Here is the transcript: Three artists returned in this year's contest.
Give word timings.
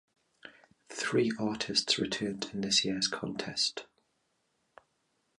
Three 0.89 1.31
artists 1.37 1.99
returned 1.99 2.49
in 2.55 2.61
this 2.61 2.83
year's 2.83 3.07
contest. 3.07 3.85